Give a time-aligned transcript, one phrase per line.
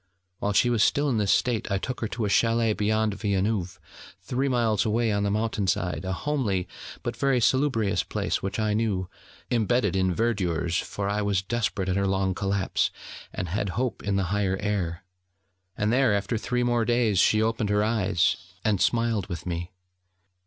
[0.39, 3.79] While she was still in this state I took her to a chalet beyond Villeneuve,
[4.19, 6.67] three miles away on the mountain side, a homely,
[7.03, 9.07] but very salubrious place which I knew,
[9.51, 12.89] imbedded in verdures, for I was desperate at her long collapse,
[13.31, 15.03] and had hope in the higher air.
[15.77, 19.69] And there after three more days, she opened her eyes, and smiled with me.